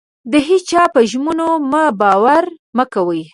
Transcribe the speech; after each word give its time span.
د 0.31 0.33
هيچا 0.47 0.83
په 0.93 0.99
ژمنو 1.11 1.49
مه 1.71 1.83
باور 2.01 2.43
مه 2.77 2.85
کوئ. 2.93 3.23